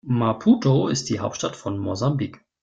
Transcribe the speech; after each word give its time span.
Maputo 0.03 0.87
ist 0.87 1.09
die 1.11 1.19
Hauptstadt 1.19 1.55
von 1.55 1.77
Mosambik. 1.77 2.43